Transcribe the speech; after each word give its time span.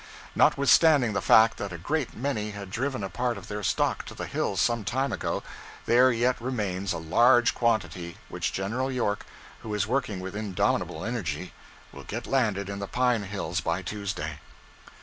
Notwithstanding 0.35 1.13
the 1.13 1.21
fact 1.21 1.57
that 1.57 1.71
a 1.71 1.77
great 1.77 2.17
many 2.17 2.49
had 2.49 2.71
driven 2.71 3.03
a 3.03 3.07
part 3.09 3.37
of 3.37 3.47
their 3.47 3.61
stock 3.61 4.03
to 4.05 4.15
the 4.15 4.25
hills 4.25 4.59
some 4.59 4.83
time 4.83 5.13
ago, 5.13 5.43
there 5.85 6.11
yet 6.11 6.41
remains 6.41 6.91
a 6.91 6.97
large 6.97 7.53
quantity, 7.53 8.17
which 8.27 8.51
General 8.51 8.91
York, 8.91 9.27
who 9.59 9.75
is 9.75 9.85
working 9.85 10.19
with 10.19 10.35
indomitable 10.35 11.05
energy, 11.05 11.53
will 11.91 12.03
get 12.03 12.25
landed 12.25 12.67
in 12.67 12.79
the 12.79 12.87
pine 12.87 13.25
hills 13.25 13.61
by 13.61 13.83
Tuesday. 13.83 14.39